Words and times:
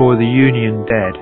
for 0.00 0.16
the 0.16 0.24
Union 0.24 0.80
dead. 0.88 1.12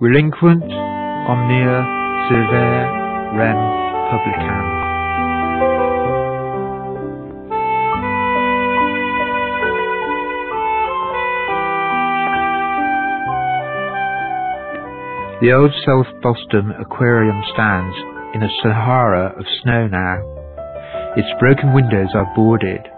Relinquunt 0.00 0.64
omnia 0.64 1.84
servare 2.24 2.88
rem 3.36 3.58
publicam. 4.08 4.64
The 15.42 15.52
old 15.52 15.72
South 15.84 16.06
Boston 16.22 16.72
Aquarium 16.80 17.42
stands 17.52 17.94
in 18.34 18.42
a 18.42 18.48
Sahara 18.62 19.34
of 19.38 19.44
snow 19.60 19.86
now. 19.86 20.16
Its 21.14 21.28
broken 21.38 21.74
windows 21.74 22.08
are 22.14 22.32
boarded. 22.34 22.88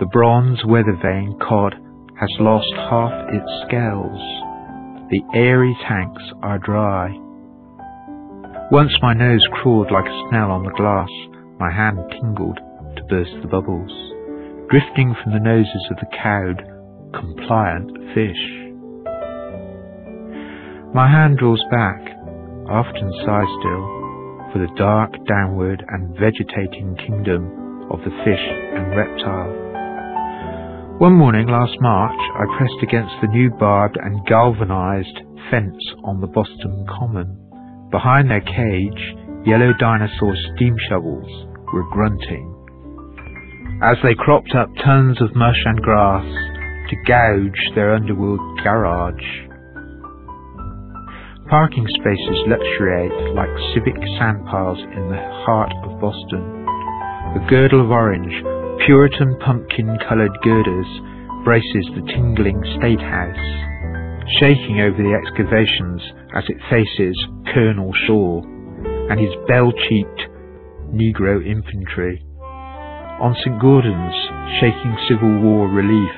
The 0.00 0.06
bronze 0.06 0.64
weather 0.64 0.96
vane 1.02 1.38
cod 1.38 1.74
has 2.20 2.30
lost 2.40 2.74
half 2.90 3.12
its 3.30 3.50
scales. 3.66 4.20
The 5.10 5.22
airy 5.34 5.76
tanks 5.86 6.22
are 6.42 6.58
dry. 6.58 7.14
Once 8.70 8.92
my 9.00 9.14
nose 9.14 9.46
crawled 9.52 9.90
like 9.90 10.04
a 10.04 10.22
snail 10.28 10.50
on 10.50 10.64
the 10.64 10.76
glass, 10.76 11.08
my 11.58 11.70
hand 11.70 11.98
tingled 12.10 12.58
to 12.96 13.04
burst 13.08 13.32
the 13.40 13.48
bubbles, 13.48 13.92
drifting 14.68 15.14
from 15.22 15.32
the 15.32 15.40
noses 15.40 15.84
of 15.90 15.96
the 15.96 16.10
cowed, 16.12 16.60
compliant 17.14 17.90
fish. 18.12 18.44
My 20.92 21.08
hand 21.08 21.38
draws 21.38 21.62
back, 21.70 22.02
often 22.68 23.12
sigh 23.24 23.48
still, 23.60 23.84
for 24.52 24.58
the 24.58 24.74
dark, 24.76 25.12
downward, 25.26 25.84
and 25.88 26.18
vegetating 26.18 26.96
kingdom 26.96 27.88
of 27.90 28.00
the 28.00 28.12
fish 28.24 28.46
and 28.74 28.96
reptile. 28.96 29.77
One 30.98 31.14
morning 31.14 31.46
last 31.46 31.76
March, 31.80 32.18
I 32.34 32.58
pressed 32.58 32.82
against 32.82 33.14
the 33.22 33.28
new 33.28 33.50
barbed 33.50 33.96
and 34.02 34.26
galvanized 34.26 35.20
fence 35.48 35.78
on 36.02 36.20
the 36.20 36.26
Boston 36.26 36.84
Common. 36.90 37.38
Behind 37.92 38.28
their 38.28 38.40
cage, 38.40 39.14
yellow 39.46 39.70
dinosaur 39.78 40.34
steam 40.56 40.74
shovels 40.88 41.46
were 41.72 41.88
grunting. 41.92 42.50
As 43.80 43.96
they 44.02 44.16
cropped 44.18 44.52
up 44.56 44.74
tons 44.84 45.22
of 45.22 45.36
mush 45.36 45.62
and 45.66 45.80
grass 45.82 46.26
to 46.90 46.96
gouge 47.06 47.74
their 47.76 47.94
underworld 47.94 48.40
garage, 48.64 49.46
Parking 51.48 51.86
spaces 51.94 52.42
luxuriate 52.48 53.36
like 53.36 53.48
civic 53.72 53.94
sandpiles 54.18 54.82
in 54.82 55.08
the 55.08 55.22
heart 55.46 55.72
of 55.84 56.00
Boston. 56.00 56.66
A 57.38 57.46
girdle 57.48 57.84
of 57.84 57.90
orange, 57.92 58.57
Puritan 58.88 59.36
pumpkin-coloured 59.44 60.32
girders 60.40 60.88
braces 61.44 61.84
the 61.92 62.08
tingling 62.08 62.56
State 62.80 63.04
House, 63.04 63.44
shaking 64.40 64.80
over 64.80 64.96
the 64.96 65.12
excavations 65.12 66.00
as 66.32 66.48
it 66.48 66.56
faces 66.72 67.12
Colonel 67.52 67.92
Shaw 68.08 68.40
and 69.12 69.20
his 69.20 69.36
bell-cheeked 69.44 70.32
Negro 70.96 71.36
infantry. 71.44 72.24
On 73.20 73.36
St. 73.44 73.60
Gaudens', 73.60 74.16
shaking 74.56 74.96
Civil 75.04 75.36
War 75.44 75.68
relief, 75.68 76.16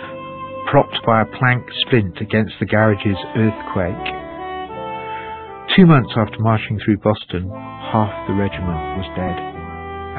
propped 0.71 1.03
by 1.03 1.23
a 1.23 1.33
plank 1.43 1.67
splint 1.83 2.23
against 2.23 2.55
the 2.61 2.71
garage's 2.71 3.19
earthquake, 3.35 4.15
Two 5.75 5.87
months 5.87 6.15
after 6.15 6.39
marching 6.39 6.79
through 6.79 7.03
Boston, 7.03 7.51
half 7.91 8.15
the 8.31 8.35
regiment 8.39 8.95
was 8.95 9.11
dead. 9.19 9.39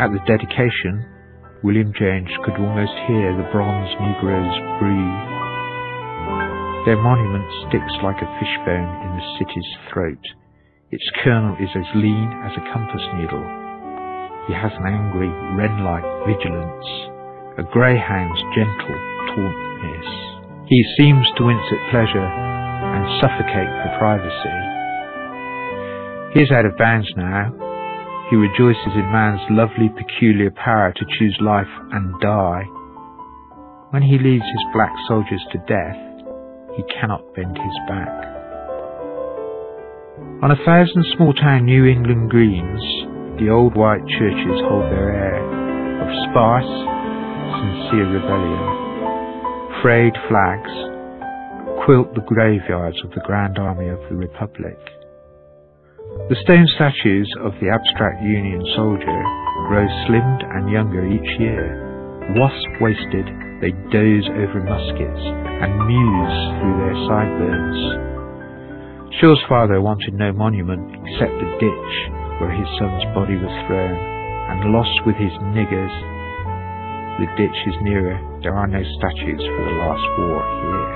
At 0.03 0.11
the 0.11 0.19
dedication, 0.27 1.10
William 1.63 1.93
James 1.93 2.33
could 2.41 2.57
almost 2.57 2.97
hear 3.05 3.37
the 3.37 3.45
bronze 3.53 3.93
Negroes 4.01 4.57
breathe. 4.81 5.25
Their 6.89 6.97
monument 6.97 7.45
sticks 7.69 7.93
like 8.01 8.17
a 8.17 8.33
fishbone 8.41 8.89
in 9.05 9.11
the 9.13 9.27
city's 9.37 9.69
throat. 9.93 10.25
Its 10.89 11.05
colonel 11.21 11.53
is 11.61 11.69
as 11.77 11.85
lean 11.93 12.33
as 12.41 12.57
a 12.57 12.65
compass 12.73 13.05
needle. 13.13 13.45
He 14.49 14.57
has 14.57 14.73
an 14.73 14.89
angry, 14.89 15.29
wren-like 15.53 16.25
vigilance, 16.25 16.89
a 17.61 17.63
greyhound's 17.69 18.41
gentle 18.57 18.97
tauntness. 19.29 20.09
He 20.65 20.81
seems 20.97 21.29
to 21.37 21.45
wince 21.45 21.69
at 21.77 21.93
pleasure 21.93 22.25
and 22.25 23.05
suffocate 23.21 23.69
for 23.69 24.01
privacy. 24.01 24.57
He 26.33 26.41
is 26.41 26.49
out 26.49 26.65
of 26.65 26.73
bounds 26.81 27.13
now. 27.15 27.53
He 28.31 28.37
rejoices 28.37 28.95
in 28.95 29.11
man's 29.11 29.43
lovely 29.49 29.89
peculiar 29.91 30.51
power 30.51 30.93
to 30.95 31.05
choose 31.19 31.37
life 31.41 31.67
and 31.91 32.17
die. 32.21 32.63
When 33.91 34.01
he 34.01 34.17
leads 34.17 34.45
his 34.47 34.65
black 34.71 34.95
soldiers 35.09 35.43
to 35.51 35.57
death, 35.67 35.99
he 36.77 36.83
cannot 36.95 37.27
bend 37.35 37.57
his 37.57 37.77
back. 37.91 38.07
On 40.41 40.49
a 40.49 40.63
thousand 40.63 41.03
small 41.17 41.33
town 41.33 41.65
New 41.65 41.83
England 41.83 42.29
greens, 42.29 42.79
the 43.37 43.49
old 43.51 43.75
white 43.75 44.07
churches 44.07 44.63
hold 44.63 44.87
their 44.87 45.11
air 45.11 45.43
of 45.99 46.07
sparse, 46.31 46.71
sincere 47.59 48.15
rebellion. 48.15 48.63
Frayed 49.83 50.15
flags 50.31 50.71
quilt 51.83 52.15
the 52.15 52.23
graveyards 52.31 52.95
of 53.03 53.11
the 53.11 53.23
Grand 53.27 53.59
Army 53.59 53.89
of 53.89 53.99
the 54.07 54.15
Republic. 54.15 54.79
The 56.31 56.39
stone 56.47 56.65
statues 56.79 57.27
of 57.43 57.53
the 57.59 57.69
abstract 57.69 58.23
Union 58.23 58.63
soldier 58.73 59.19
grow 59.67 59.85
slimmed 60.07 60.41
and 60.55 60.71
younger 60.71 61.05
each 61.05 61.31
year. 61.37 61.77
Wasp-waisted, 62.39 63.27
they 63.59 63.75
doze 63.91 64.27
over 64.39 64.63
muskets 64.63 65.23
and 65.61 65.71
muse 65.85 66.39
through 66.57 66.77
their 66.81 66.97
sideburns. 67.05 67.79
Shaw's 69.19 69.43
father 69.45 69.81
wanted 69.83 70.15
no 70.15 70.31
monument 70.31 70.89
except 71.05 71.35
the 71.37 71.51
ditch 71.59 71.93
where 72.41 72.49
his 72.49 72.69
son's 72.81 73.05
body 73.13 73.37
was 73.37 73.53
thrown, 73.67 73.93
and 73.93 74.73
lost 74.73 75.05
with 75.05 75.19
his 75.21 75.35
niggers. 75.53 75.95
The 77.21 77.29
ditch 77.37 77.59
is 77.69 77.77
nearer, 77.85 78.17
there 78.41 78.57
are 78.57 78.65
no 78.65 78.81
statues 78.97 79.43
for 79.45 79.63
the 79.67 79.77
last 79.77 80.07
war 80.17 80.41
here. 80.41 80.89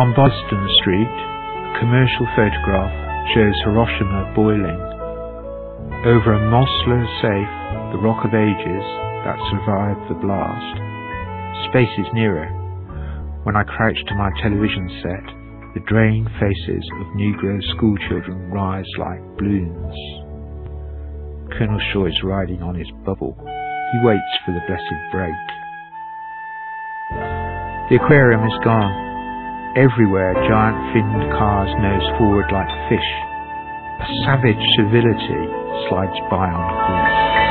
On 0.00 0.14
Boylston 0.16 0.64
Street, 0.80 1.12
a 1.12 1.78
commercial 1.82 2.24
photograph 2.32 3.05
shows 3.34 3.54
Hiroshima 3.64 4.32
boiling. 4.34 4.82
Over 6.06 6.38
a 6.38 6.46
Mosler 6.46 7.02
safe, 7.18 7.54
the 7.90 7.98
Rock 7.98 8.22
of 8.22 8.34
Ages 8.34 8.86
that 9.26 9.38
survived 9.50 10.06
the 10.06 10.20
blast. 10.22 10.76
Space 11.70 11.90
is 11.98 12.06
nearer. 12.14 12.46
When 13.42 13.56
I 13.56 13.64
crouch 13.64 13.98
to 14.06 14.14
my 14.14 14.30
television 14.42 14.86
set, 15.02 15.26
the 15.74 15.82
drained 15.88 16.28
faces 16.38 16.84
of 17.00 17.16
Negro 17.18 17.58
schoolchildren 17.74 18.50
rise 18.50 18.90
like 18.98 19.22
blooms. 19.38 19.96
Colonel 21.58 21.80
Shaw 21.92 22.06
is 22.06 22.22
riding 22.22 22.62
on 22.62 22.74
his 22.74 22.90
bubble. 23.04 23.34
He 23.92 24.06
waits 24.06 24.34
for 24.44 24.52
the 24.52 24.62
blessed 24.66 25.00
break. 25.10 25.46
The 27.90 27.96
aquarium 28.02 28.44
is 28.46 28.58
gone. 28.64 29.05
Everywhere 29.76 30.32
giant 30.48 30.94
finned 30.96 31.32
cars 31.36 31.68
nose 31.76 32.08
forward 32.16 32.48
like 32.50 32.72
fish. 32.88 33.10
A 34.00 34.08
savage 34.24 34.64
civility 34.80 35.42
slides 35.84 36.16
by 36.32 36.48
on 36.48 36.64
grease. 36.64 37.45